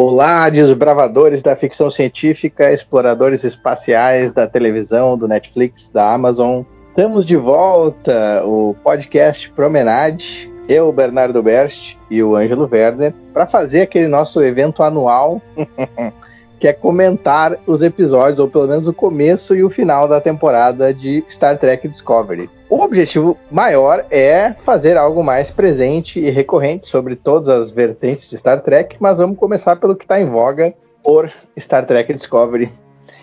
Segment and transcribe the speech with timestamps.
[0.00, 6.62] Olá, desbravadores da ficção científica, exploradores espaciais da televisão, do Netflix, da Amazon.
[6.90, 10.48] Estamos de volta, o podcast Promenade.
[10.68, 15.42] Eu, Bernardo Berst e o Ângelo Werner, para fazer aquele nosso evento anual,
[16.60, 20.94] que é comentar os episódios, ou pelo menos o começo e o final da temporada
[20.94, 22.48] de Star Trek Discovery.
[22.70, 28.36] O objetivo maior é fazer algo mais presente e recorrente sobre todas as vertentes de
[28.36, 32.70] Star Trek, mas vamos começar pelo que está em voga por Star Trek Discovery,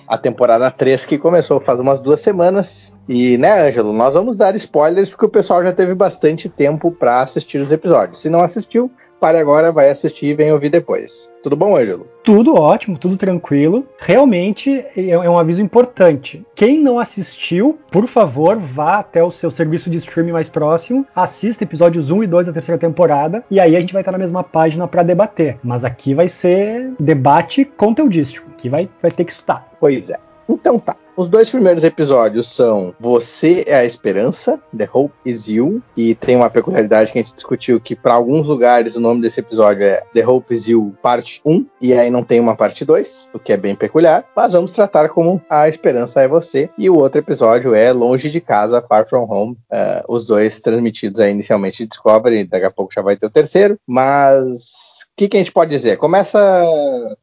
[0.08, 2.92] a temporada 3 que começou faz umas duas semanas.
[3.08, 7.22] E, né, Ângelo, nós vamos dar spoilers porque o pessoal já teve bastante tempo para
[7.22, 8.22] assistir os episódios.
[8.22, 8.90] Se não assistiu,
[9.20, 11.32] pare agora, vai assistir e vem ouvir depois.
[11.42, 12.08] Tudo bom, Ângelo?
[12.24, 13.86] Tudo ótimo, tudo tranquilo.
[14.00, 16.46] Realmente é, é um aviso importante.
[16.56, 21.64] Quem não assistiu, por favor, vá até o seu serviço de streaming mais próximo, assista
[21.64, 24.44] episódios 1 e 2 da terceira temporada, e aí a gente vai estar na mesma
[24.44, 25.58] página para debater.
[25.64, 29.70] Mas aqui vai ser debate conteudístico, aqui vai, vai ter que estudar.
[29.80, 30.18] Pois é.
[30.48, 30.96] Então tá.
[31.18, 36.36] Os dois primeiros episódios são Você é a Esperança, The Hope is You, e tem
[36.36, 40.04] uma peculiaridade que a gente discutiu que para alguns lugares o nome desse episódio é
[40.14, 43.54] The Hope is You parte 1, e aí não tem uma parte 2, o que
[43.54, 47.74] é bem peculiar, mas vamos tratar como A Esperança é Você, e o outro episódio
[47.74, 52.44] é Longe de Casa, Far From Home, uh, os dois transmitidos aí inicialmente de Discovery,
[52.44, 55.98] daqui a pouco já vai ter o terceiro, mas que, que, a gente pode dizer?
[55.98, 56.38] Começa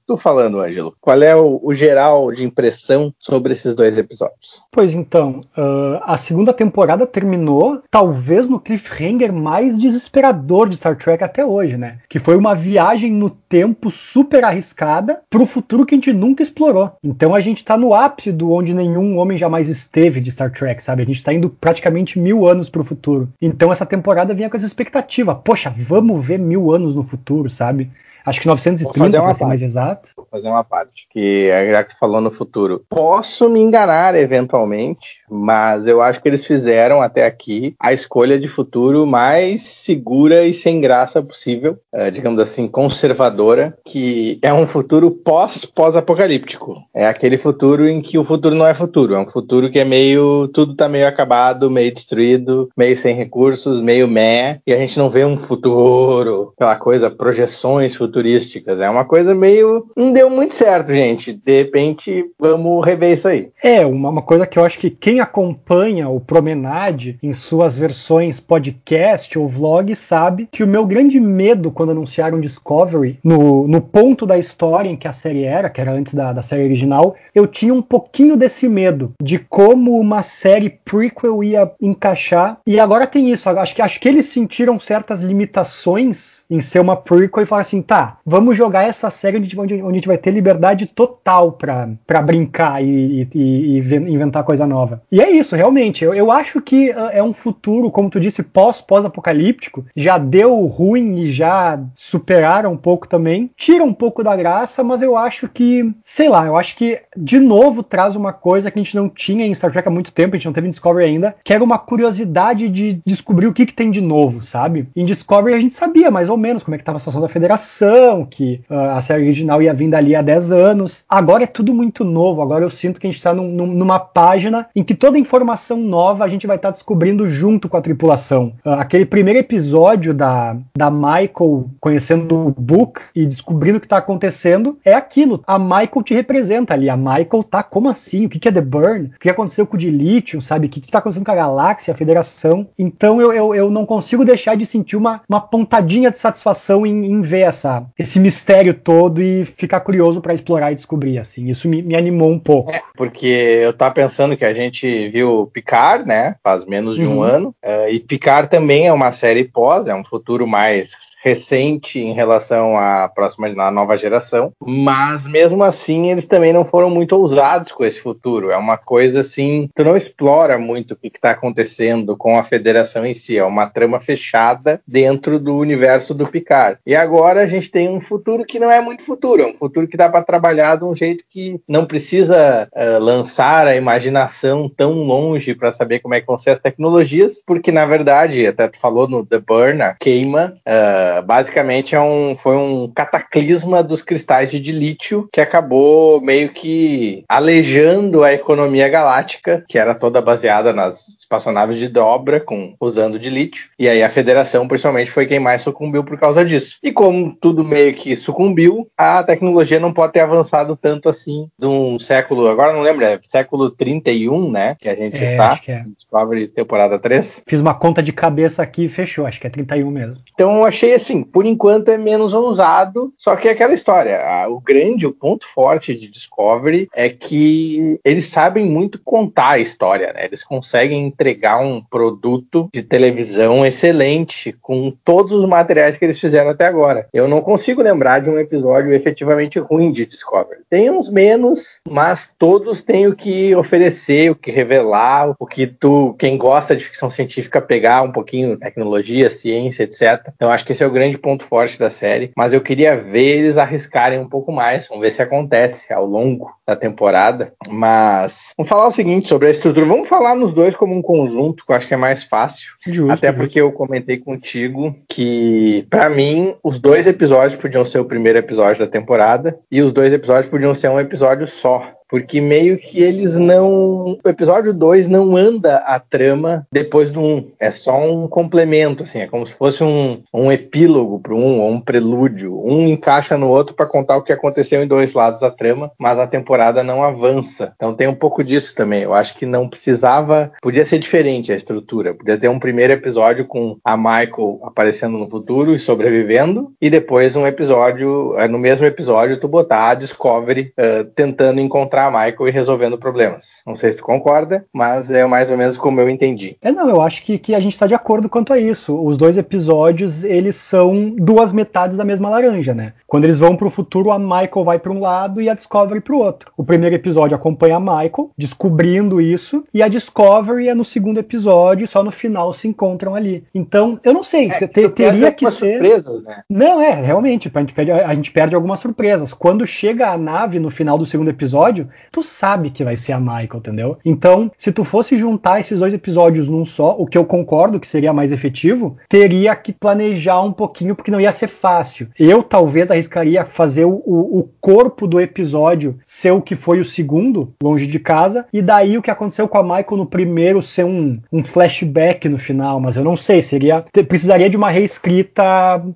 [0.07, 0.95] tu falando, Ângelo.
[1.01, 4.63] Qual é o, o, geral de impressão sobre esses dois episódios?
[4.71, 11.23] Pois então, uh, a segunda temporada terminou talvez no cliffhanger mais desesperador de Star Trek
[11.23, 11.99] até hoje, né?
[12.09, 16.43] Que foi uma viagem no tempo super arriscada para o futuro que a gente nunca
[16.43, 16.93] explorou.
[17.03, 20.83] Então a gente está no ápice do onde nenhum homem jamais esteve de Star Trek,
[20.83, 21.03] sabe?
[21.03, 23.29] A gente está indo praticamente mil anos para o futuro.
[23.41, 25.35] Então essa temporada vinha com essa expectativa.
[25.35, 27.82] Poxa, vamos ver mil anos no futuro, sabe?
[27.85, 28.12] sabe?
[28.25, 30.11] Acho que 930 para ser mais exato.
[30.17, 32.85] Vou fazer uma parte, que já que falou no futuro.
[32.89, 38.49] Posso me enganar eventualmente, mas eu acho que eles fizeram até aqui a escolha de
[38.49, 45.11] futuro mais segura e sem graça possível, é, digamos assim, conservadora, que é um futuro
[45.11, 46.83] pós-pós-apocalíptico.
[46.95, 49.85] É aquele futuro em que o futuro não é futuro, é um futuro que é
[49.85, 50.49] meio.
[50.49, 55.11] tudo tá meio acabado, meio destruído, meio sem recursos, meio meh, e a gente não
[55.11, 58.81] vê um futuro, aquela coisa, projeções futurísticas.
[58.81, 59.87] É uma coisa meio.
[59.97, 61.33] não deu muito certo, gente.
[61.33, 63.49] De repente, vamos rever isso aí.
[63.63, 68.39] É, uma, uma coisa que eu acho que quem acompanha o Promenade em suas versões
[68.39, 74.27] podcast ou vlog sabe que o meu grande medo quando anunciaram Discovery, no, no ponto
[74.27, 77.47] da história em que a série era, que era antes da, da série original, eu
[77.47, 82.59] tinha um pouquinho desse medo de como uma série prequel ia encaixar.
[82.67, 83.49] E agora tem isso.
[83.49, 87.83] Acho que, acho que eles sentiram certas limitações em ser uma prequel e falaram assim:
[87.83, 92.23] tá, vamos jogar essa série onde, onde, onde a gente vai ter liberdade total para
[92.23, 95.03] brincar e, e, e, inventar coisa nova.
[95.11, 96.05] E é isso, realmente.
[96.05, 99.85] Eu, eu acho que uh, é um futuro, como tu disse, pós-pós-apocalíptico.
[99.95, 103.51] Já deu ruim e já superaram um pouco também.
[103.57, 107.39] Tira um pouco da graça, mas eu acho que, sei lá, eu acho que de
[107.39, 110.35] novo traz uma coisa que a gente não tinha em Star Trek há muito tempo,
[110.35, 113.67] a gente não teve em Discovery ainda, que era uma curiosidade de descobrir o que,
[113.67, 114.89] que tem de novo, sabe?
[114.97, 117.29] Em Discovery a gente sabia mais ou menos como é que estava a situação da
[117.29, 117.92] federação,
[118.31, 121.05] que uh, a série original ia vindo ali há 10 anos.
[121.09, 124.69] Agora é tudo muito novo, agora eu sinto que a gente está num, numa página
[124.75, 128.53] em que toda informação nova a gente vai estar tá descobrindo junto com a tripulação.
[128.65, 133.99] Uh, aquele primeiro episódio da, da Michael conhecendo o Book e descobrindo o que está
[133.99, 135.43] acontecendo é aquilo.
[135.47, 136.89] A Michael te representa ali.
[136.89, 138.27] A Michael tá como assim?
[138.27, 139.11] O que, que é The Burn?
[139.15, 140.67] O que aconteceu com o Dilithium, sabe?
[140.67, 142.67] O que, que tá acontecendo com a galáxia, a federação?
[142.79, 147.07] Então eu, eu, eu não consigo deixar de sentir uma, uma pontadinha de satisfação em,
[147.07, 151.49] em ver essa, esse mistério todo e ficar curioso para explorar e descobrir, assim.
[151.49, 152.73] Isso me, me animou um pouco.
[152.73, 156.37] É, porque eu tava pensando que a gente viu Picard, né?
[156.43, 157.19] Faz menos de uhum.
[157.19, 157.55] um ano.
[157.65, 162.77] Uh, e Picard também é uma série pós, é um futuro mais recente em relação
[162.77, 167.85] à próxima à nova geração, mas mesmo assim eles também não foram muito ousados com
[167.85, 168.51] esse futuro.
[168.51, 173.07] É uma coisa assim, tu não explora muito o que está acontecendo com a federação
[173.07, 176.79] em si, é uma trama fechada dentro do universo do Picard.
[176.85, 179.87] E agora a gente tem um futuro que não é muito futuro, é um futuro
[179.87, 184.93] que dá para trabalhar de um jeito que não precisa uh, lançar a imaginação tão
[184.93, 188.79] longe para saber como é que vão ser as tecnologias, porque na verdade, até tu
[188.81, 194.03] falou no The Burn, a queima uh, Uh, basicamente é um, foi um cataclisma dos
[194.03, 200.73] cristais de lítio que acabou meio que alejando a economia galáctica, que era toda baseada
[200.73, 203.69] nas espaçonaves de dobra, com, usando de lítio.
[203.79, 206.79] E aí a federação, principalmente, foi quem mais sucumbiu por causa disso.
[206.83, 211.67] E como tudo meio que sucumbiu, a tecnologia não pode ter avançado tanto assim de
[211.67, 214.77] um século, agora não lembro, é século 31, né?
[214.81, 215.53] Que a gente é, está.
[215.53, 215.85] Acho que é.
[215.97, 217.43] Discovery temporada 3.
[217.47, 220.23] Fiz uma conta de cabeça aqui e fechou, acho que é 31 mesmo.
[220.33, 224.21] Então eu achei assim, por enquanto é menos ousado, só que é aquela história.
[224.49, 230.13] O grande, o ponto forte de Discovery é que eles sabem muito contar a história,
[230.13, 230.25] né?
[230.25, 236.51] Eles conseguem entregar um produto de televisão excelente com todos os materiais que eles fizeram
[236.51, 237.07] até agora.
[237.13, 240.63] Eu não consigo lembrar de um episódio efetivamente ruim de Discovery.
[240.71, 246.15] Tem uns menos, mas todos têm o que oferecer, o que revelar, o que tu,
[246.19, 250.31] quem gosta de ficção científica, pegar um pouquinho tecnologia, ciência, etc.
[250.35, 252.31] Então acho que esse é o grande ponto forte da série.
[252.37, 254.87] Mas eu queria ver eles arriscarem um pouco mais.
[254.89, 257.53] Vamos ver se acontece ao longo da temporada.
[257.69, 259.87] Mas vamos falar o seguinte sobre a estrutura.
[259.87, 262.73] Vamos falar nos dois como um conjunto, que eu acho que é mais fácil.
[262.87, 263.41] Justo, Até justo.
[263.41, 268.85] porque eu comentei contigo que, para mim, os dois episódios podiam ser o primeiro episódio
[268.85, 273.39] da temporada e os dois episódios podiam ser um episódio só porque meio que eles
[273.39, 274.19] não.
[274.23, 277.25] O episódio 2 não anda a trama depois do 1.
[277.25, 277.51] Um.
[277.59, 279.21] É só um complemento, assim.
[279.21, 282.63] É como se fosse um, um epílogo para um, ou um prelúdio.
[282.63, 286.19] Um encaixa no outro para contar o que aconteceu em dois lados da trama, mas
[286.19, 287.73] a temporada não avança.
[287.77, 289.05] Então tem um pouco disso também.
[289.05, 290.53] Eu acho que não precisava.
[290.61, 292.13] Podia ser diferente a estrutura.
[292.13, 297.37] Podia ter um primeiro episódio com a Michael aparecendo no futuro e sobrevivendo, e depois
[297.37, 302.49] um episódio, é, no mesmo episódio, tu botar a Discovery uh, tentando encontrar a Michael
[302.49, 303.63] e resolvendo problemas.
[303.67, 306.57] Não sei se tu concorda, mas é mais ou menos como eu entendi.
[306.63, 308.99] É, não, eu acho que, que a gente está de acordo quanto a isso.
[309.03, 312.93] Os dois episódios, eles são duas metades da mesma laranja, né?
[313.07, 316.01] Quando eles vão para o futuro, a Michael vai para um lado e a Discovery
[316.01, 316.53] para o outro.
[316.57, 321.87] O primeiro episódio acompanha a Michael, descobrindo isso, e a Discovery é no segundo episódio,
[321.87, 323.45] só no final se encontram ali.
[323.55, 325.75] Então, eu não sei, é, te, teria que ser.
[325.75, 326.43] Surpresas, né?
[326.49, 329.33] Não, é, realmente, a gente, perde, a gente perde algumas surpresas.
[329.33, 333.21] Quando chega a nave no final do segundo episódio, tu sabe que vai ser a
[333.21, 333.99] Michael, entendeu?
[334.05, 337.87] Então, se tu fosse juntar esses dois episódios num só, o que eu concordo que
[337.87, 342.09] seria mais efetivo, teria que planejar um pouquinho, porque não ia ser fácil.
[342.19, 347.53] Eu talvez arriscaria fazer o, o corpo do episódio ser o que foi o segundo,
[347.63, 351.21] longe de casa, e daí o que aconteceu com a Michael no primeiro ser um,
[351.33, 355.43] um flashback no final, mas eu não sei, seria precisaria de uma reescrita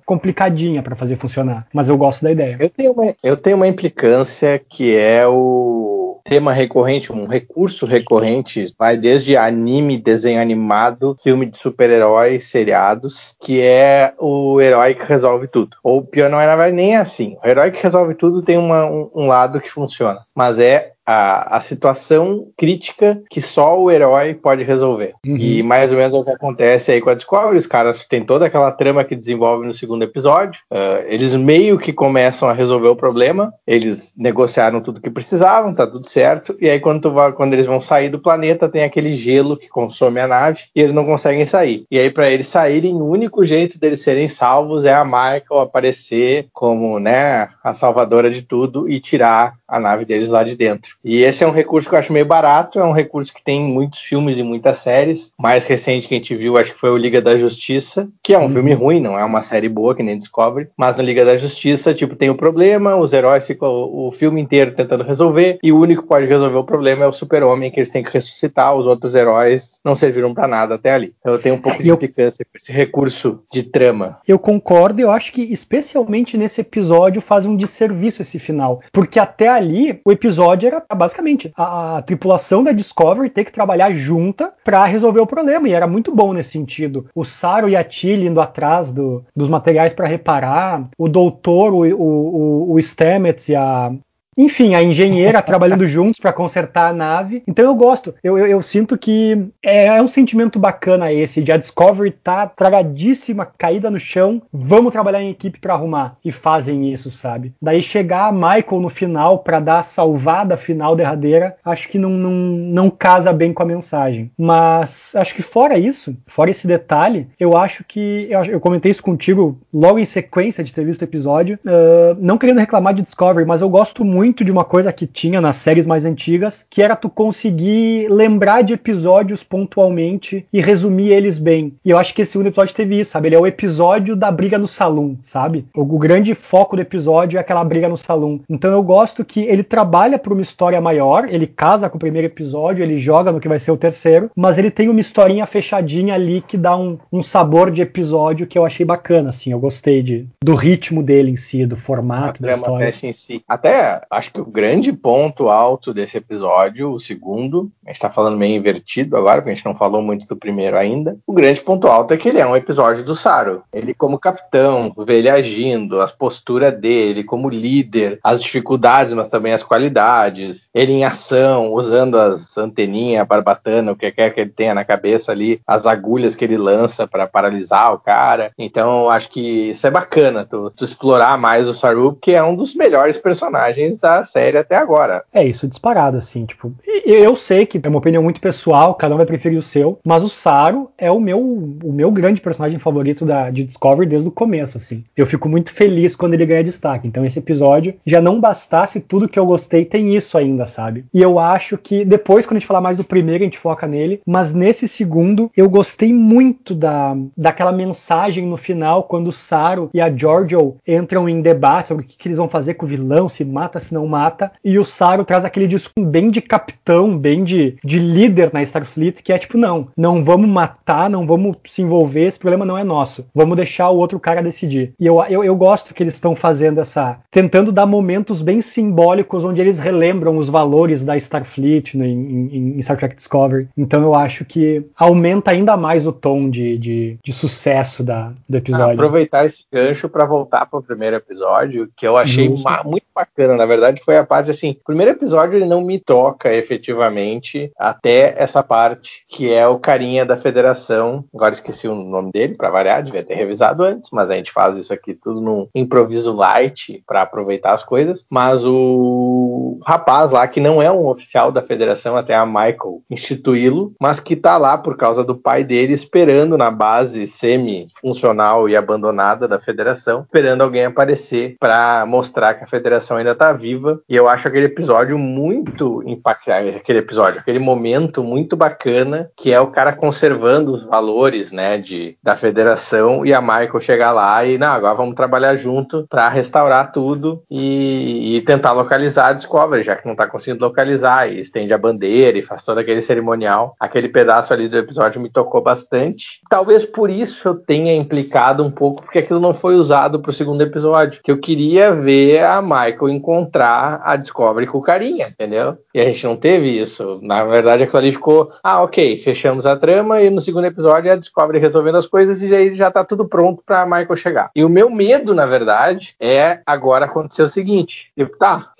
[0.05, 2.57] complicadinha para fazer funcionar, mas eu gosto da ideia.
[2.59, 5.86] Eu tenho uma, eu tenho uma implicância que é o
[6.27, 13.61] tema recorrente, um recurso recorrente, vai desde anime, desenho animado, filme de super-heróis, seriados, que
[13.61, 15.77] é o herói que resolve tudo.
[15.83, 17.37] Ou pior, não é nem assim.
[17.43, 21.55] O herói que resolve tudo tem uma, um, um lado que funciona, mas é a,
[21.55, 25.13] a situação crítica que só o herói pode resolver.
[25.25, 25.37] Uhum.
[25.37, 27.57] E mais ou menos é o que acontece aí com a Discovery.
[27.57, 30.61] Os caras têm toda aquela trama que desenvolve no segundo episódio.
[30.69, 33.53] Uh, eles meio que começam a resolver o problema.
[33.65, 36.57] Eles negociaram tudo que precisavam, tá tudo certo.
[36.59, 40.19] E aí, quando, vai, quando eles vão sair do planeta, tem aquele gelo que consome
[40.19, 41.85] a nave e eles não conseguem sair.
[41.89, 46.47] E aí, para eles saírem, o único jeito deles serem salvos é a Michael aparecer
[46.51, 50.96] como né, a salvadora de tudo e tirar a nave deles lá de dentro.
[51.03, 53.61] E esse é um recurso que eu acho meio barato, é um recurso que tem
[53.61, 55.31] muitos filmes e muitas séries.
[55.37, 58.37] Mais recente que a gente viu, acho que foi o Liga da Justiça, que é
[58.37, 58.49] um uhum.
[58.49, 61.93] filme ruim, não é uma série boa que nem Discovery, mas no Liga da Justiça,
[61.93, 66.01] tipo, tem o problema, os heróis ficam o, filme inteiro tentando resolver, e o único
[66.01, 69.15] que pode resolver o problema é o super-homem, que eles têm que ressuscitar, os outros
[69.15, 71.13] heróis não serviram para nada até ali.
[71.19, 71.97] Então, eu tenho um pouco de eu...
[71.97, 74.19] picância com esse recurso de trama.
[74.27, 79.47] Eu concordo, eu acho que especialmente nesse episódio faz um desserviço esse final, porque até
[79.47, 84.85] ali o episódio era basicamente a, a tripulação da Discovery ter que trabalhar junta para
[84.85, 87.07] resolver o problema e era muito bom nesse sentido.
[87.15, 91.83] O Saro e a Tilly indo atrás do, dos materiais para reparar, o doutor, o,
[91.95, 93.91] o, o Stamets e a,
[94.37, 97.41] enfim, a engenheira trabalhando juntos para consertar a nave.
[97.47, 98.13] Então eu gosto.
[98.23, 102.45] Eu, eu, eu, sinto que é, é um sentimento bacana esse de a Discovery tá
[102.45, 104.41] tragadíssima, caída no chão.
[104.53, 106.17] Vamos trabalhar em equipe para arrumar.
[106.23, 107.53] E fazem isso, sabe?
[107.61, 112.09] Daí chegar a Michael no final para dar a salvada final derradeira, acho que não,
[112.09, 114.31] não, não casa bem com a mensagem.
[114.37, 118.27] Mas acho que fora isso, fora esse detalhe, eu acho que.
[118.29, 121.57] Eu, eu comentei isso contigo logo em sequência de ter visto o episódio.
[121.65, 125.07] Uh, não querendo reclamar de Discovery, mas eu gosto muito muito de uma coisa que
[125.07, 131.11] tinha nas séries mais antigas, que era tu conseguir lembrar de episódios pontualmente e resumir
[131.11, 131.73] eles bem.
[131.83, 133.29] E eu acho que esse segundo episódio teve isso, sabe?
[133.29, 135.65] Ele é o episódio da briga no salão, sabe?
[135.73, 138.41] O, o grande foco do episódio é aquela briga no salão.
[138.49, 142.27] Então eu gosto que ele trabalha para uma história maior, ele casa com o primeiro
[142.27, 146.15] episódio, ele joga no que vai ser o terceiro, mas ele tem uma historinha fechadinha
[146.15, 149.53] ali que dá um, um sabor de episódio que eu achei bacana, assim.
[149.53, 152.93] Eu gostei de, do ritmo dele em si, do formato da história.
[153.01, 153.41] Em si.
[153.47, 158.35] Até acho que o grande ponto alto desse episódio, o segundo, a gente tá falando
[158.35, 161.17] meio invertido agora, porque a gente não falou muito do primeiro ainda.
[161.25, 163.63] O grande ponto alto é que ele é um episódio do Saro.
[163.71, 169.53] Ele como capitão, vê ele agindo, as posturas dele como líder, as dificuldades, mas também
[169.53, 170.67] as qualidades.
[170.73, 175.31] Ele em ação, usando as anteninhas, barbatana, o que quer que ele tenha na cabeça
[175.31, 178.51] ali, as agulhas que ele lança para paralisar o cara.
[178.57, 182.55] Então, acho que isso é bacana, tu, tu explorar mais o Saru, que é um
[182.55, 185.23] dos melhores personagens da série até agora.
[185.33, 186.73] É isso disparado, assim, tipo,
[187.05, 190.23] eu sei que é uma opinião muito pessoal, cada um vai preferir o seu, mas
[190.23, 194.31] o Saru é o meu, o meu grande personagem favorito da, de Discovery desde o
[194.31, 195.03] começo, assim.
[195.15, 197.07] Eu fico muito feliz quando ele ganha destaque.
[197.07, 201.05] Então, esse episódio já não bastasse tudo que eu gostei, tem isso ainda, sabe?
[201.13, 203.87] E eu acho que depois, quando a gente falar mais do primeiro, a gente foca
[203.87, 209.89] nele, mas nesse segundo, eu gostei muito da, daquela mensagem no final, quando o Saru
[209.93, 212.89] e a Giorgio entram em debate sobre o que, que eles vão fazer com o
[212.89, 217.17] vilão, se mata, se não mata, e o Saru traz aquele discurso bem de capitão,
[217.17, 221.57] bem de, de líder na Starfleet, que é tipo, não, não vamos matar, não vamos
[221.67, 224.93] se envolver, esse problema não é nosso, vamos deixar o outro cara decidir.
[224.99, 229.43] E eu, eu, eu gosto que eles estão fazendo essa, tentando dar momentos bem simbólicos
[229.43, 233.67] onde eles relembram os valores da Starfleet né, em, em, em Star Trek Discovery.
[233.77, 238.57] Então eu acho que aumenta ainda mais o tom de, de, de sucesso da, do
[238.57, 238.89] episódio.
[238.89, 242.49] Ah, aproveitar esse gancho para voltar para o primeiro episódio, que eu achei
[242.85, 243.55] muito bacana.
[243.55, 248.33] Na verdade, foi a parte assim: o primeiro episódio ele não me toca efetivamente até
[248.37, 251.25] essa parte, que é o carinha da federação.
[251.33, 254.77] Agora esqueci o nome dele, para variar, devia ter revisado antes, mas a gente faz
[254.77, 258.25] isso aqui tudo num improviso light para aproveitar as coisas.
[258.29, 263.93] Mas o rapaz lá, que não é um oficial da federação, até a Michael instituí-lo,
[263.99, 269.47] mas que tá lá por causa do pai dele, esperando na base semi-funcional e abandonada
[269.47, 273.99] da federação, esperando alguém aparecer para mostrar que a federação ainda tá viva.
[274.09, 279.59] E eu acho aquele episódio muito impactante, aquele episódio, aquele momento muito bacana, que é
[279.59, 284.57] o cara conservando os valores, né, de, da federação e a Michael chegar lá e,
[284.57, 289.95] não, agora vamos trabalhar junto para restaurar tudo e, e, tentar localizar a Discovery, já
[289.95, 293.75] que não tá conseguindo localizar, e estende a bandeira e faz todo aquele cerimonial.
[293.79, 296.39] Aquele pedaço ali do episódio me tocou bastante.
[296.49, 300.61] Talvez por isso eu tenha implicado um pouco, porque aquilo não foi usado pro segundo
[300.61, 305.77] episódio, que eu queria ver a Michael encontrar a Discovery com o carinha, entendeu?
[305.93, 307.19] E a gente não teve isso.
[307.23, 311.15] Na verdade, aquilo ali ficou, ah, ok, fechamos a trama e no segundo episódio a
[311.15, 314.51] Discovery resolvendo as coisas e aí já tá tudo pronto pra Michael chegar.
[314.55, 318.71] E o meu medo, na verdade, é agora acontecer o seguinte: tipo, tá,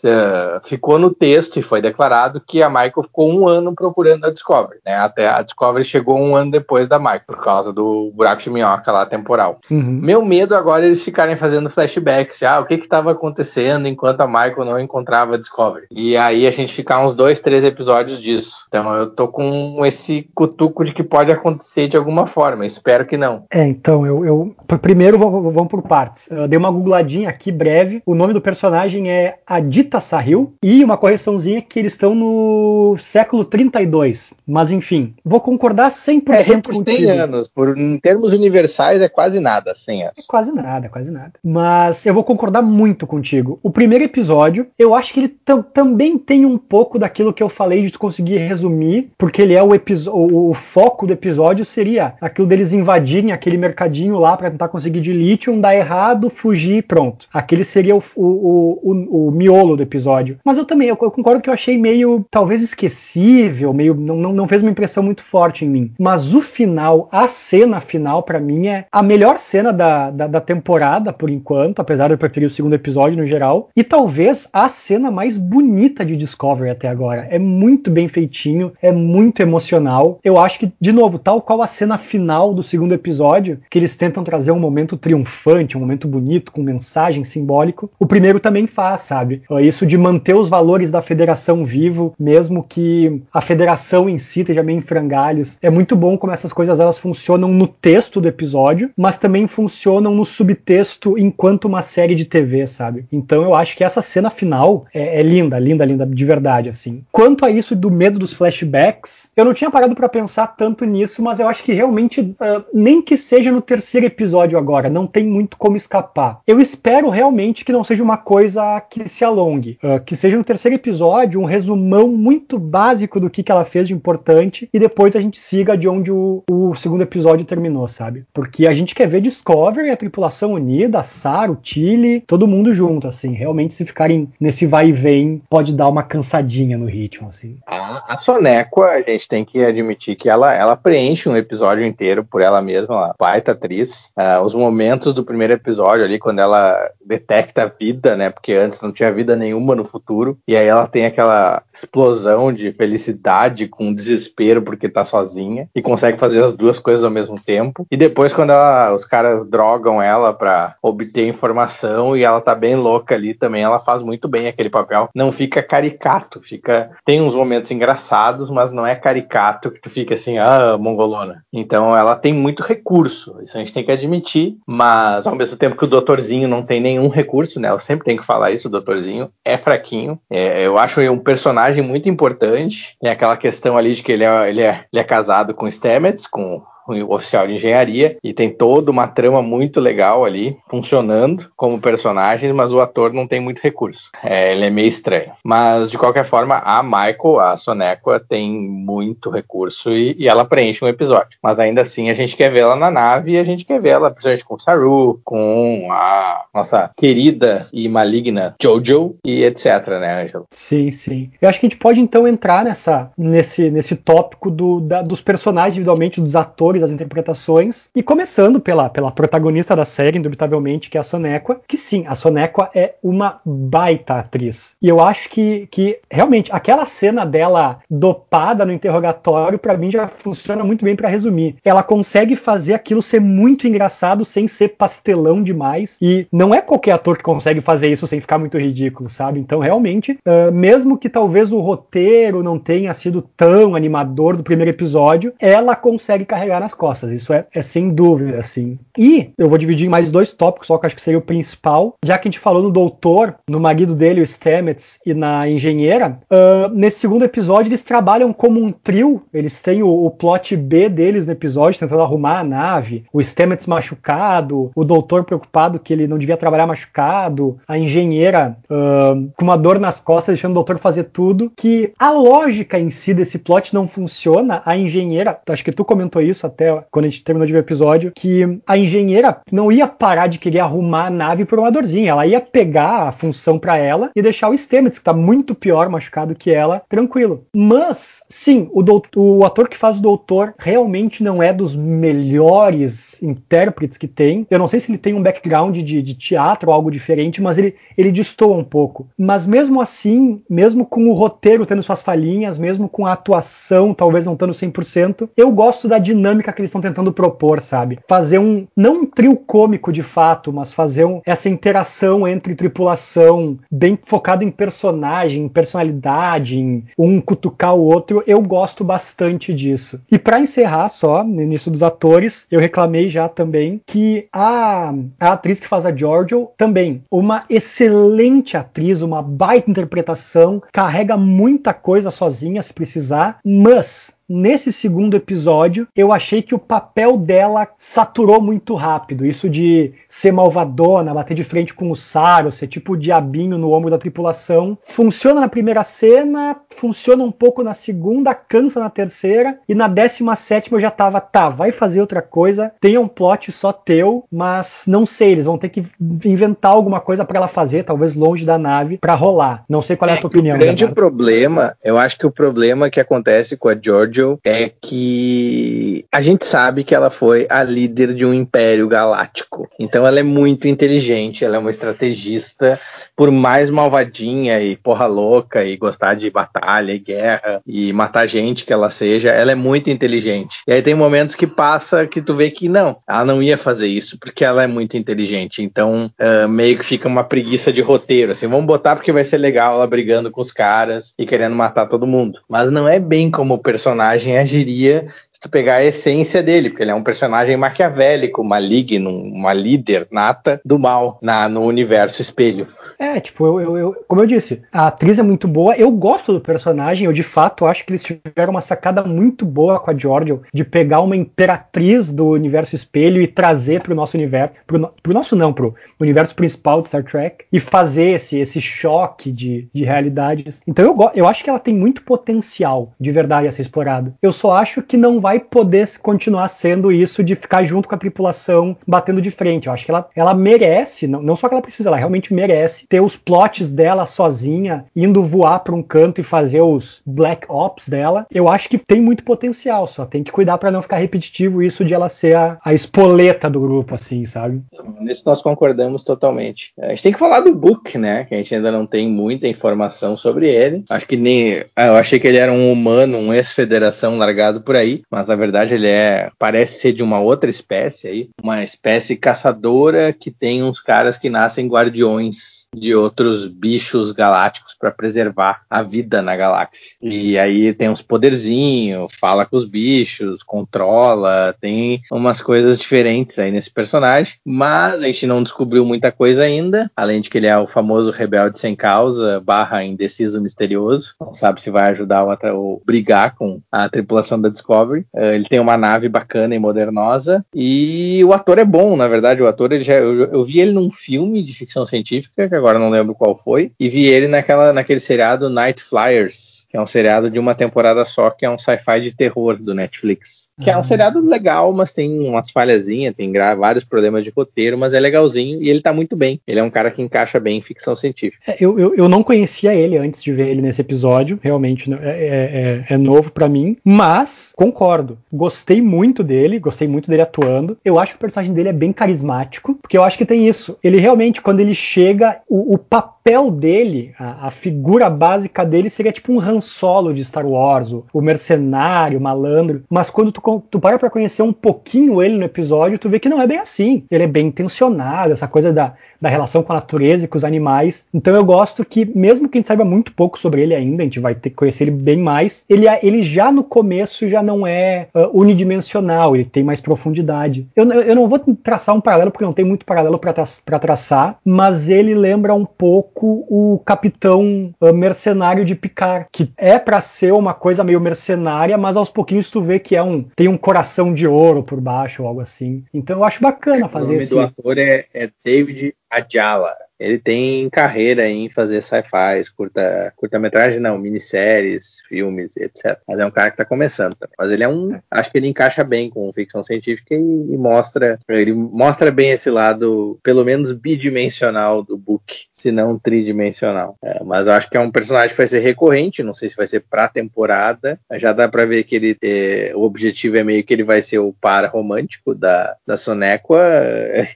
[0.68, 4.80] ficou no texto e foi declarado que a Michael ficou um ano procurando a Discovery,
[4.86, 4.96] né?
[4.96, 8.92] Até a Discovery chegou um ano depois da Michael, por causa do buraco de minhoca
[8.92, 9.60] lá temporal.
[9.70, 10.00] Uhum.
[10.02, 14.22] Meu medo agora é eles ficarem fazendo flashbacks, já, ah, o que estava acontecendo enquanto
[14.22, 15.88] a Michael não encontrava a Discovery.
[15.92, 18.56] E aí a gente ficar uns dois, três episódios disso.
[18.68, 22.66] Então eu tô com esse cutuco de que pode acontecer de alguma forma.
[22.66, 23.46] Espero que não.
[23.52, 26.30] É, então eu, eu primeiro vamos por partes.
[26.32, 28.02] Eu dei uma googladinha aqui breve.
[28.06, 33.44] O nome do personagem é Adita Sahil e uma correçãozinha que eles estão no século
[33.46, 34.34] 32.
[34.46, 37.48] Mas enfim, vou concordar 100% é, por 100 anos.
[37.48, 40.20] Por, em termos universais é quase nada, 100 anos.
[40.20, 41.34] É quase nada, quase nada.
[41.44, 43.60] Mas eu vou concordar muito contigo.
[43.62, 45.36] O primeiro episódio, eu acho que ele
[45.74, 49.64] também tem um pouco daquilo que eu falei de tu conseguir resumir, porque ele é
[49.64, 54.70] o, o, o foco do episódio seria aquilo deles invadirem aquele mercadinho lá para tentar
[54.70, 57.28] conseguir de lítio, dar errado, fugir e pronto.
[57.34, 60.38] Aquele seria o, o, o, o miolo do episódio.
[60.48, 64.32] Mas eu também, eu, eu, concordo que eu achei meio, talvez esquecível, meio, não, não,
[64.32, 65.92] não fez uma impressão muito forte em mim.
[66.00, 70.39] Mas o final, a cena final, para mim, é a melhor cena da, da, da
[70.39, 73.68] temporada, por enquanto, apesar de eu preferir o segundo episódio no geral.
[73.75, 77.27] E talvez a cena mais bonita de Discovery até agora.
[77.30, 80.18] É muito bem feitinho, é muito emocional.
[80.24, 83.98] Eu acho que, de novo, tal qual a cena final do segundo episódio, que eles
[83.98, 89.01] tentam trazer um momento triunfante, um momento bonito, com mensagem simbólico, o primeiro também faz,
[89.01, 89.42] sabe?
[89.62, 94.63] Isso de manter os valores da federação vivo, mesmo que a federação em si esteja
[94.63, 95.58] meio em frangalhos.
[95.62, 100.13] É muito bom como essas coisas elas funcionam no texto do episódio, mas também funcionam
[100.13, 103.06] no subtexto enquanto uma série de TV, sabe?
[103.12, 107.03] Então eu acho que essa cena final é, é linda, linda, linda, de verdade, assim.
[107.12, 111.22] Quanto a isso do medo dos flashbacks, eu não tinha parado para pensar tanto nisso,
[111.22, 115.25] mas eu acho que realmente, uh, nem que seja no terceiro episódio agora, não tem
[115.25, 116.39] muito como escapar.
[116.46, 120.44] Eu espero realmente que não seja uma coisa que se alongue, uh, que seja no
[120.44, 125.16] terceiro episódio um resumão muito básico do que, que ela fez de importante e depois
[125.16, 128.26] a gente siga de onde o, o segundo episódio terminou, sabe?
[128.34, 132.74] Porque a gente quer ver Discovery, a tripulação unida, a Sarah, o Tilly, todo mundo
[132.74, 133.34] junto, assim.
[133.34, 137.58] Realmente, se ficarem nesse vai e vem, pode dar uma cansadinha no ritmo, assim.
[137.88, 142.41] A, a a gente tem que admitir que ela, ela preenche um episódio inteiro por
[142.41, 144.12] ela mesma, uma baita atriz.
[144.17, 148.29] Uh, os momentos do primeiro episódio ali, quando ela detecta a vida, né?
[148.29, 150.38] Porque antes não tinha vida nenhuma no futuro.
[150.48, 156.17] E aí ela tem aquela explosão de felicidade com desespero porque tá sozinha e consegue
[156.17, 157.86] fazer as duas coisas ao mesmo tempo.
[157.89, 162.75] E depois, quando ela, os caras drogam ela para obter informação e ela tá bem
[162.75, 165.10] louca ali também, ela faz muito bem aquele papel.
[165.15, 166.91] Não fica caricato, fica.
[167.06, 171.44] Tem uns momentos engraçados, mas não é caricato que tu fica assim, ah, mongolona.
[171.54, 175.78] Então ela tem muito recurso, isso a gente tem que admitir, mas ao mesmo tempo
[175.78, 177.70] que o doutorzinho não tem nenhum recurso, né?
[177.70, 180.20] Eu sempre tenho que falar isso, o doutorzinho é fraquinho.
[180.30, 182.96] É, eu acho um personagem muito importante.
[183.00, 186.26] Tem aquela questão ali de que ele é, ele é, ele é casado com Stamets,
[186.28, 191.82] com um oficial de engenharia, e tem toda uma trama muito legal ali, funcionando como
[191.82, 194.10] personagem, mas o ator não tem muito recurso.
[194.24, 195.32] É, ele é meio estranho.
[195.44, 200.84] Mas, de qualquer forma, a Michael, a Sonequa, tem muito recurso e, e ela preenche
[200.84, 201.38] um episódio.
[201.41, 204.12] Mas ainda assim, a gente quer ver ela na nave e a gente quer ela,
[204.12, 210.46] principalmente com o Saru, com a nossa querida e maligna Jojo e etc, né, Angelo?
[210.51, 211.32] Sim, sim.
[211.41, 215.22] Eu acho que a gente pode então entrar nessa, nesse, nesse tópico do, da, dos
[215.22, 220.98] personagens individualmente, dos atores das interpretações, e começando pela, pela protagonista da série, indubitavelmente, que
[220.98, 224.76] é a Sonequa, que sim, a Sonequa é uma baita atriz.
[224.82, 230.08] E eu acho que, que realmente, aquela cena dela dopada no interrogatório, para mim já
[230.08, 231.56] funciona muito bem para resumir.
[231.64, 236.92] Ela consegue fazer aquilo ser muito engraçado sem ser pastelão demais, e não é qualquer
[236.92, 239.40] ator que consegue fazer isso sem ficar muito ridículo, sabe?
[239.40, 244.72] Então, realmente, uh, mesmo que talvez o roteiro não tenha sido tão animador do primeiro
[244.72, 247.12] episódio, ela consegue carregar na nas costas.
[247.12, 248.78] Isso é, é, sem dúvida, assim.
[248.98, 251.96] E eu vou dividir em mais dois tópicos, só que acho que seria o principal.
[252.04, 256.20] Já que a gente falou no doutor, no marido dele, o Stamets, e na engenheira,
[256.30, 259.22] uh, nesse segundo episódio eles trabalham como um trio.
[259.34, 263.65] Eles têm o, o, plot B deles no episódio, tentando arrumar a nave, o Stamets
[263.65, 269.58] machucado, o doutor preocupado que ele não devia trabalhar machucado, a engenheira uh, com uma
[269.58, 271.52] dor nas costas, deixando o doutor fazer tudo.
[271.56, 274.62] Que a lógica em si desse plot não funciona.
[274.65, 277.62] A engenheira, acho que tu comentou isso até quando a gente terminou de ver o
[277.62, 282.12] episódio, que a engenheira não ia parar de querer arrumar a nave por uma dorzinha.
[282.12, 285.88] Ela ia pegar a função para ela e deixar o Stamets, que tá muito pior
[285.88, 287.46] machucado que ela, tranquilo.
[287.56, 293.22] Mas, sim, o, doutor, o ator que faz o doutor realmente não é dos melhores
[293.22, 294.48] intérpretes que tem.
[294.50, 297.58] Eu não sei se ele tem um background de, de teatro ou algo diferente, mas
[297.58, 299.08] ele, ele destoa um pouco.
[299.17, 304.26] Mas mesmo assim, mesmo com o roteiro tendo suas falhinhas, mesmo com a atuação talvez
[304.26, 308.00] não estando 100%, eu gosto da dinâmica dinâmica que eles estão tentando propor, sabe?
[308.08, 313.58] Fazer um, não um trio cômico de fato, mas fazer um, essa interação entre tripulação
[313.72, 320.02] bem focado em personagem, em personalidade, em um cutucar o outro, eu gosto bastante disso.
[320.12, 325.34] E para encerrar só, no início dos atores, eu reclamei já também que a, a
[325.34, 332.12] atriz que faz a Giorgio, também, uma excelente atriz, uma baita interpretação, carrega muita coisa
[332.12, 338.76] sozinha se precisar, mas Nesse segundo episódio, eu achei que o papel dela saturou muito
[338.76, 339.26] rápido.
[339.26, 343.72] Isso de ser malvadona, bater de frente com o Saro, ser tipo o diabinho no
[343.72, 344.78] ombro da tripulação.
[344.84, 350.36] Funciona na primeira cena, funciona um pouco na segunda, cansa na terceira, e na décima
[350.36, 354.84] sétima eu já tava, tá, vai fazer outra coisa, tenha um plot só teu, mas
[354.88, 355.86] não sei, eles vão ter que
[356.26, 359.63] inventar alguma coisa para ela fazer, talvez longe da nave, para rolar.
[359.70, 360.58] Não sei qual é, é a tua opinião.
[360.58, 360.96] O grande Leonardo.
[360.96, 366.45] problema, eu acho que o problema que acontece com a George É que a gente
[366.45, 369.67] sabe que ela foi a líder de um império galáctico.
[369.80, 372.80] Então ela é muito inteligente, ela é uma estrategista,
[373.15, 378.65] por mais malvadinha e porra louca e gostar de batalha e guerra e matar gente
[378.65, 380.62] que ela seja, ela é muito inteligente.
[380.67, 383.88] E aí tem momentos que passa que tu vê que não, ela não ia fazer
[383.88, 385.63] isso porque ela é muito inteligente.
[385.63, 389.38] Então uh, meio que fica uma preguiça de roteiro, assim, vamos botar porque vai ser
[389.38, 392.39] legal ela brigando com os caras e querendo matar todo mundo.
[392.49, 396.84] Mas não é bem como o personagem agiria se tu pegar a essência dele, porque
[396.84, 402.67] ele é um personagem maquiavélico, maligno, uma líder nata do mal na, no universo espelho.
[403.00, 406.34] É, tipo, eu, eu, eu, como eu disse, a atriz é muito boa, eu gosto
[406.34, 409.96] do personagem, eu de fato acho que eles tiveram uma sacada muito boa com a
[409.96, 415.14] Georgia de pegar uma imperatriz do universo espelho e trazer pro nosso universo, pro, pro
[415.14, 419.84] nosso não, pro universo principal de Star Trek, e fazer esse, esse choque de, de
[419.84, 420.62] realidades.
[420.66, 424.14] Então eu, eu acho que ela tem muito potencial de verdade a ser explorado.
[424.22, 427.98] Eu só acho que não vai poder continuar sendo isso de ficar junto com a
[427.98, 429.68] tripulação batendo de frente.
[429.68, 432.87] Eu acho que ela, ela merece, não, não só que ela precisa, ela realmente merece
[432.89, 437.89] ter os plots dela sozinha, indo voar para um canto e fazer os Black Ops
[437.89, 441.62] dela, eu acho que tem muito potencial, só tem que cuidar para não ficar repetitivo
[441.62, 444.62] isso de ela ser a, a espoleta do grupo, assim, sabe?
[445.00, 446.71] Nisso nós concordamos totalmente.
[446.80, 448.26] A gente tem que falar do Book, né?
[448.26, 450.84] Que a gente ainda não tem muita informação sobre ele.
[450.89, 451.63] Acho que nem.
[451.76, 455.36] Ah, eu achei que ele era um humano, um ex-federação largado por aí, mas na
[455.36, 456.30] verdade ele é.
[456.38, 461.30] Parece ser de uma outra espécie aí, uma espécie caçadora que tem uns caras que
[461.30, 466.95] nascem guardiões de outros bichos galácticos para preservar a vida na galáxia.
[467.01, 473.51] E aí tem uns poderzinhos, fala com os bichos, controla, tem umas coisas diferentes aí
[473.51, 477.58] nesse personagem, mas a gente não descobriu muita coisa ainda, além de que ele é
[477.58, 482.82] o famoso rebelde sem causa, barra indeciso misterioso, não sabe se vai ajudar ou, ou
[482.86, 485.06] brigar com a tripulação da Discovery.
[485.13, 489.41] Uh, ele tem uma nave bacana e modernosa, e o ator é bom, na verdade,
[489.41, 492.89] o ator, ele já, eu, eu vi ele num filme de ficção científica, agora não
[492.89, 497.30] lembro qual foi, e vi ele naquela, naquele seriado Night Flyers, que é um seriado
[497.30, 500.47] de uma temporada só, que é um sci-fi de terror do Netflix.
[500.60, 500.84] Que é um ah.
[500.84, 505.70] seriado legal, mas tem umas falhazinhas, tem vários problemas de roteiro, mas é legalzinho e
[505.70, 506.39] ele tá muito bem.
[506.48, 508.52] Ele é um cara que encaixa bem em ficção científica.
[508.52, 512.00] É, eu, eu, eu, não conhecia ele antes de ver ele nesse episódio, realmente né,
[512.02, 515.17] é, é, é, é novo para mim, mas concordo.
[515.32, 517.78] Gostei muito dele, gostei muito dele atuando.
[517.86, 520.78] Eu acho que o personagem dele é bem carismático, porque eu acho que tem isso.
[520.84, 526.12] Ele realmente, quando ele chega, o, o papel dele, a, a, figura básica dele seria
[526.12, 530.41] tipo um Han Solo de Star Wars, o, o mercenário, o malandro, mas quando tu
[530.70, 533.60] tu para pra conhecer um pouquinho ele no episódio, tu vê que não é bem
[533.60, 534.04] assim.
[534.10, 537.44] Ele é bem intencionado, essa coisa da, da relação com a natureza e com os
[537.44, 538.06] animais.
[538.14, 541.06] Então eu gosto que, mesmo que a gente saiba muito pouco sobre ele ainda, a
[541.06, 544.66] gente vai ter que conhecer ele bem mais, ele, ele já no começo já não
[544.66, 547.68] é uh, unidimensional, ele tem mais profundidade.
[547.76, 551.90] Eu, eu não vou traçar um paralelo, porque não tem muito paralelo para traçar, mas
[551.90, 557.54] ele lembra um pouco o capitão uh, mercenário de Picard, que é para ser uma
[557.54, 561.26] coisa meio mercenária, mas aos pouquinhos tu vê que é um tem um coração de
[561.26, 562.86] ouro por baixo ou algo assim.
[562.93, 564.36] Então eu acho bacana fazer isso.
[564.36, 564.56] O nome esse...
[564.56, 566.76] do ator é, é David Adjala.
[567.00, 573.00] Ele tem carreira em fazer sci-fi, curta, curta-metragem, não, minisséries, filmes, etc.
[573.08, 574.15] Mas é um cara que está começando.
[574.15, 574.34] Também.
[574.38, 575.00] Mas ele é um.
[575.10, 578.19] Acho que ele encaixa bem com ficção científica e, e, mostra.
[578.28, 583.96] Ele mostra bem esse lado, pelo menos bidimensional do book, se não tridimensional.
[584.04, 586.56] É, mas eu acho que é um personagem que vai ser recorrente, não sei se
[586.56, 588.00] vai ser pra temporada.
[588.13, 589.15] Já dá pra ver que ele.
[589.24, 593.62] É, o objetivo é meio que ele vai ser o par romântico da, da Sonequa.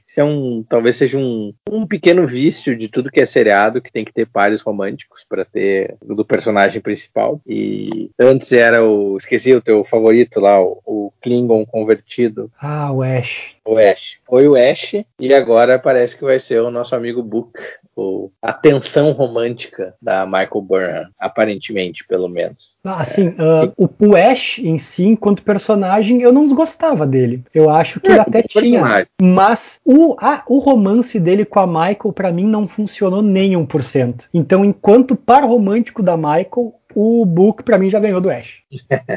[0.08, 0.64] Esse é um.
[0.70, 4.28] Talvez seja um um pequeno vício de tudo que é seriado que tem que ter
[4.28, 7.42] pares românticos para ter do personagem principal.
[7.48, 9.18] E antes era o.
[9.18, 12.52] Esqueci o teu favorito lá, o, o Klingon convertido.
[12.62, 13.56] Ah, o Ash.
[13.66, 14.20] O Ash.
[14.28, 17.60] Foi o Ash e agora parece que vai ser o nosso amigo Book,
[17.96, 18.11] o,
[18.42, 22.80] a tensão romântica da Michael Burnham, aparentemente, pelo menos.
[22.84, 23.66] Assim, é.
[23.66, 27.44] uh, o, o, Ash em si, enquanto personagem, eu não desgostava dele.
[27.54, 28.82] Eu acho que é, ele até tinha.
[28.82, 29.08] Personagem.
[29.22, 34.26] Mas o, a, o romance dele com a Michael, para mim, não funcionou nem 1%.
[34.34, 38.61] Então, enquanto par romântico da Michael, o Book para mim já ganhou do Ash.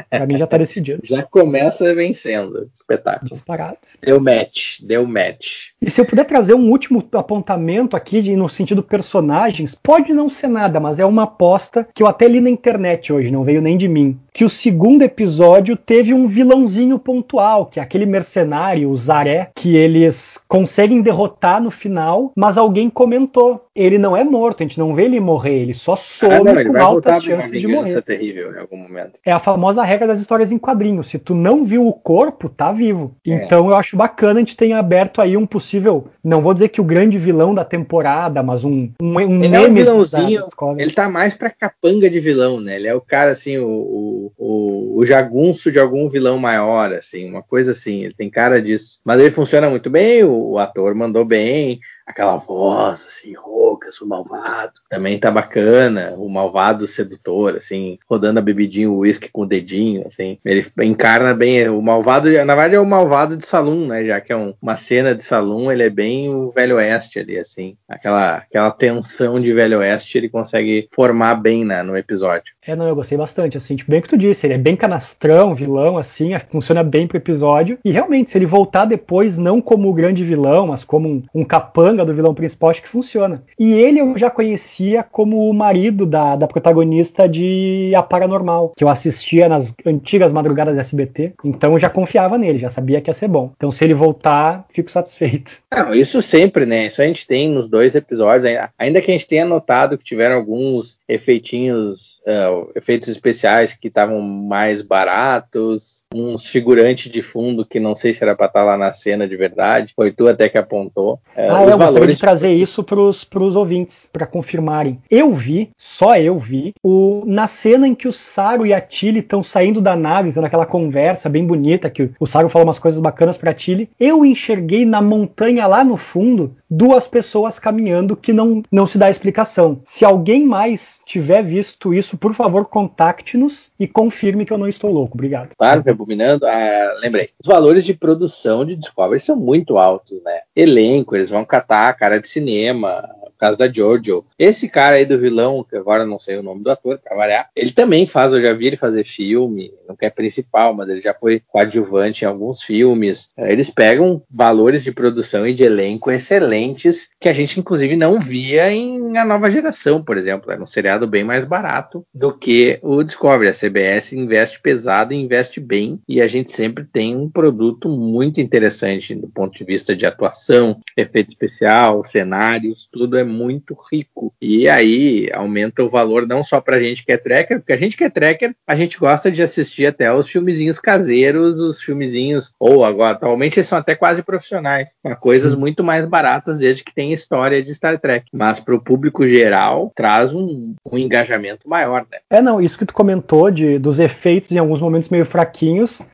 [0.09, 1.01] Para mim já tá decidido.
[1.03, 2.69] já começa vencendo.
[2.73, 3.31] Espetáculo.
[3.31, 3.77] Disparado.
[4.01, 5.69] Deu match, deu match.
[5.81, 10.29] E se eu puder trazer um último apontamento aqui de, no sentido personagens, pode não
[10.29, 13.61] ser nada, mas é uma aposta que eu até li na internet hoje, não veio
[13.61, 14.19] nem de mim.
[14.33, 19.75] Que o segundo episódio teve um vilãozinho pontual, que é aquele mercenário, o Zaré, que
[19.75, 23.65] eles conseguem derrotar no final, mas alguém comentou.
[23.75, 26.59] Ele não é morto, a gente não vê ele morrer, ele só some ah, não,
[26.59, 28.01] ele com altas chances de morrer.
[28.01, 29.19] terrível em algum momento.
[29.25, 31.07] É a famosa regra das histórias em quadrinhos.
[31.07, 33.15] Se tu não viu o corpo, tá vivo.
[33.25, 33.35] É.
[33.35, 36.81] Então eu acho bacana a gente ter aberto aí um possível, não vou dizer que
[36.81, 40.47] o grande vilão da temporada, mas um, um, um ele é um vilãozinho.
[40.79, 42.77] ele tá mais pra capanga de vilão, né?
[42.77, 47.43] Ele é o cara assim, o, o, o, jagunço de algum vilão maior, assim, uma
[47.43, 48.03] coisa assim.
[48.03, 48.99] Ele tem cara disso.
[49.05, 54.07] Mas ele funciona muito bem, o, o ator mandou bem, aquela voz assim, rouca, sou
[54.07, 54.73] malvado.
[54.89, 60.03] Também tá bacana, o malvado sedutor, assim, rodando a bebidinha, o uísque com o dedinho,
[60.07, 60.37] assim.
[60.45, 64.05] Ele encarna bem o malvado, na verdade é o malvado de salão, né?
[64.05, 67.37] Já que é um, uma cena de salão, ele é bem o Velho Oeste ali,
[67.37, 67.75] assim.
[67.87, 72.53] Aquela, aquela tensão de Velho Oeste ele consegue formar bem na, no episódio.
[72.65, 75.55] É, não, eu gostei bastante, assim, tipo, bem que tu disse, ele é bem canastrão,
[75.55, 77.77] vilão, assim, funciona bem pro episódio.
[77.83, 81.45] E realmente, se ele voltar depois, não como o grande vilão, mas como um, um
[81.45, 83.43] capanga do vilão principal, acho que funciona.
[83.57, 88.83] E ele eu já conhecia como o marido da, da protagonista de A Paranormal, que
[88.83, 91.33] eu assistia nas antigas madrugadas da SBT.
[91.43, 93.51] Então eu já confiava nele, já sabia que ia ser bom.
[93.55, 95.59] Então se ele voltar, fico satisfeito.
[95.71, 96.87] Não, isso sempre, né?
[96.87, 98.45] Isso a gente tem nos dois episódios.
[98.77, 104.19] Ainda que a gente tenha notado que tiveram alguns efeitinhos uh, efeitos especiais que estavam
[104.21, 108.77] mais baratos, uns figurantes de fundo que não sei se era para estar tá lá
[108.77, 111.15] na cena de verdade, foi tu até que apontou.
[111.35, 114.99] Uh, ah, eu gostaria de trazer isso para os ouvintes, para confirmarem.
[115.09, 119.19] Eu vi, só eu vi, o, na cena em que o Saro e a Tilly
[119.19, 123.01] estão saindo da nave, tendo aquela conversa bem bonita, que o Saro fala umas coisas
[123.01, 128.61] bacanas para Tilly, eu enxerguei na montanha lá no fundo duas pessoas caminhando que não,
[128.71, 129.79] não se dá explicação.
[129.83, 134.91] Se alguém mais tiver visto isso, por favor, contacte-nos e confirme que eu não estou
[134.91, 135.15] louco.
[135.15, 135.49] Obrigado.
[135.57, 137.29] Claro, rebobinando, ah, lembrei.
[137.41, 140.41] Os valores de produção de Discovery são muito altos, né?
[140.55, 143.03] Elenco, eles vão catar cara de cinema,
[143.37, 144.25] caso da Jojo.
[144.37, 147.49] Esse cara aí do vilão, que agora não sei o nome do ator, pra variar,
[147.55, 151.13] ele também faz, eu já vi ele fazer filme, não é principal, mas ele já
[151.13, 153.29] foi coadjuvante em alguns filmes.
[153.37, 158.19] É, eles pegam valores de produção e de elenco excelentes que a gente, inclusive, não
[158.19, 160.51] via em A Nova Geração, por exemplo.
[160.51, 163.49] Era um seriado bem mais barato do que o Discovery.
[163.49, 168.39] A CBS investe pesado e investe bem, e a gente sempre tem um produto muito
[168.39, 174.33] interessante do ponto de vista de atuação, efeito especial, cenários, tudo é muito rico.
[174.41, 177.97] E aí aumenta o valor não só pra gente que é tracker, porque a gente
[177.97, 182.83] que é tracker, a gente gosta de assistir até os filmezinhos caseiros, os filmezinhos, ou
[182.83, 185.59] agora, atualmente eles são até quase profissionais, coisas Sim.
[185.59, 188.25] muito mais baratas desde que tem história de Star Trek.
[188.33, 192.19] Mas pro público geral, traz um, um engajamento maior, né?
[192.29, 195.65] É, não, isso que tu comentou de, dos efeitos em alguns momentos meio fraquinhos,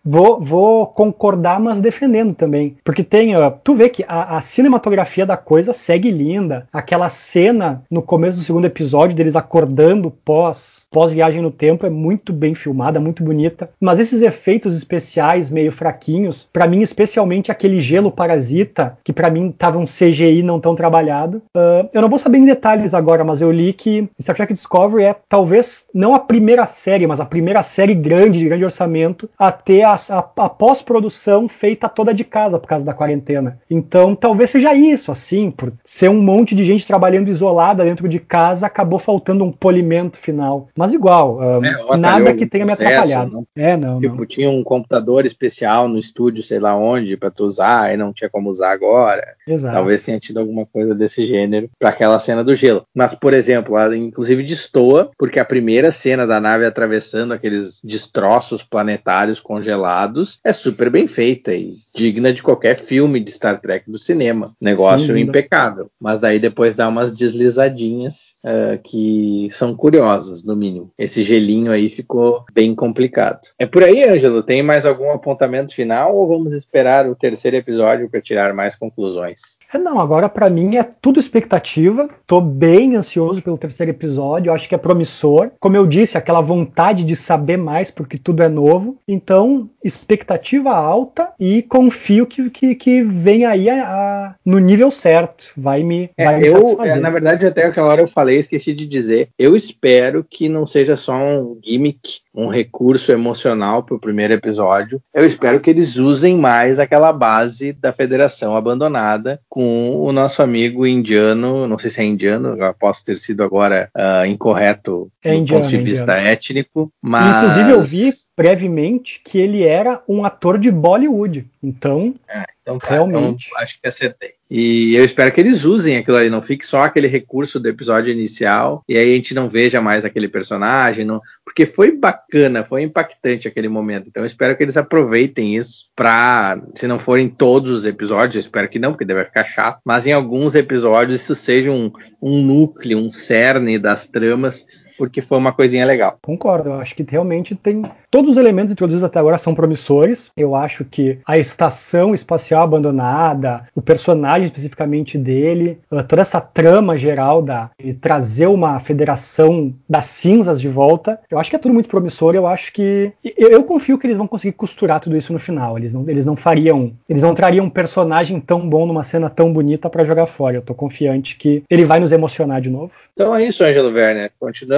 [0.04, 2.78] vou, vou concordar, mas defendendo também.
[2.84, 7.84] Porque tem, uh, tu vê que a, a cinematografia da coisa segue linda, aquela cena
[7.90, 13.00] no começo do segundo episódio deles acordando pós pós-viagem no tempo é muito bem filmada,
[13.00, 13.70] muito bonita.
[13.80, 19.54] Mas esses efeitos especiais meio fraquinhos, para mim, especialmente aquele gelo parasita, que para mim
[19.58, 21.42] tava um CGI não tão trabalhado.
[21.56, 25.06] Uh, eu não vou saber em detalhes agora, mas eu li que Star Trek Discovery
[25.06, 29.52] é talvez não a primeira série, mas a primeira série grande, de grande orçamento, a
[29.52, 33.60] ter a, a, a pós-produção feita toda de casa por causa da quarentena.
[33.70, 38.20] Então talvez seja isso, assim, por ser um monte de gente trabalhando isolada dentro de
[38.20, 40.68] casa, acabou faltando um polimento final.
[40.82, 41.62] Mas igual, uh,
[41.94, 43.32] é, nada que tenha me atrapalhado.
[43.32, 44.00] Não, é, não.
[44.00, 44.26] Tipo, não.
[44.26, 48.28] tinha um computador especial no estúdio, sei lá onde, para tu usar, e não tinha
[48.28, 49.36] como usar agora.
[49.48, 49.76] Exato.
[49.76, 52.82] Talvez tenha tido alguma coisa desse gênero para aquela cena do gelo.
[52.96, 58.64] Mas, por exemplo, ela inclusive destoa, porque a primeira cena da nave atravessando aqueles destroços
[58.64, 64.00] planetários congelados é super bem feita e digna de qualquer filme de Star Trek do
[64.00, 64.56] cinema.
[64.60, 65.86] Negócio Sim, impecável.
[66.00, 70.71] Mas daí depois dá umas deslizadinhas uh, que são curiosas, no mínimo.
[70.98, 73.42] Esse gelinho aí ficou bem complicado.
[73.58, 74.44] É por aí, Ângelo.
[74.44, 79.58] Tem mais algum apontamento final ou vamos esperar o terceiro episódio para tirar mais conclusões?
[79.74, 82.10] É, não, agora para mim é tudo expectativa.
[82.26, 84.54] Tô bem ansioso pelo terceiro episódio.
[84.54, 85.52] Acho que é promissor.
[85.60, 88.98] Como eu disse, aquela vontade de saber mais porque tudo é novo.
[89.08, 95.52] Então, expectativa alta e confio que, que, que vem aí a, a, no nível certo.
[95.56, 98.74] Vai me, é, vai me eu, é, Na verdade, até aquela hora eu falei, esqueci
[98.74, 99.30] de dizer.
[99.38, 105.02] Eu espero que não seja só um gimmick um recurso emocional para o primeiro episódio.
[105.14, 110.88] Eu espero que eles usem mais aquela base da federação abandonada com o nosso amigo
[110.88, 115.38] indiano, não sei se é indiano, eu posso ter sido agora uh, incorreto é do
[115.38, 117.44] indiano, ponto de vista étnico, mas...
[117.44, 121.46] Inclusive eu vi brevemente que ele era um ator de Bollywood.
[121.62, 123.48] Então, é, então tá, realmente.
[123.48, 124.32] Então, acho que acertei.
[124.50, 128.12] E eu espero que eles usem aquilo ali, não fique só aquele recurso do episódio
[128.12, 132.84] inicial e aí a gente não veja mais aquele personagem, não, porque foi bacana, foi
[132.84, 134.10] impactante aquele momento.
[134.10, 138.42] Então eu espero que eles aproveitem isso para, se não forem todos os episódios, eu
[138.42, 142.44] espero que não, porque deve ficar chato, mas em alguns episódios isso seja um, um
[142.44, 144.66] núcleo, um cerne das tramas
[144.98, 146.18] porque foi uma coisinha legal.
[146.22, 147.82] Concordo, eu acho que realmente tem.
[148.10, 150.32] Todos os elementos introduzidos até agora são promissores.
[150.36, 156.98] Eu acho que a estação espacial abandonada, o personagem especificamente dele, uh, toda essa trama
[156.98, 161.74] geral da de trazer uma federação das cinzas de volta, eu acho que é tudo
[161.74, 162.36] muito promissor.
[162.36, 163.12] Eu acho que.
[163.38, 165.78] Eu, eu confio que eles vão conseguir costurar tudo isso no final.
[165.78, 166.94] Eles não, eles não fariam.
[167.08, 170.58] Eles não trariam um personagem tão bom numa cena tão bonita para jogar fora.
[170.58, 172.92] Eu tô confiante que ele vai nos emocionar de novo.
[173.14, 174.32] Então é isso, Ângelo Werner.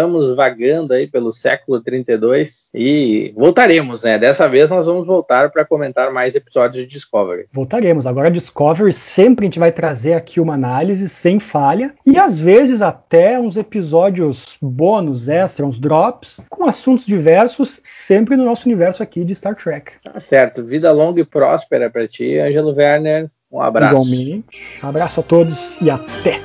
[0.04, 4.20] Continuamos vagando aí pelo século 32 e voltaremos, né?
[4.20, 7.46] Dessa vez nós vamos voltar para comentar mais episódios de Discovery.
[7.54, 8.06] Voltaremos.
[8.06, 12.82] Agora Discovery sempre a gente vai trazer aqui uma análise sem falha e às vezes
[12.82, 19.24] até uns episódios bônus, extra, uns drops com assuntos diversos, sempre no nosso universo aqui
[19.24, 19.94] de Star Trek.
[20.04, 20.66] Tá certo.
[20.66, 23.30] Vida longa e próspera para ti, Ângelo Werner.
[23.50, 23.94] Um abraço.
[23.94, 24.80] Igualmente.
[24.82, 26.42] Abraço a todos e até.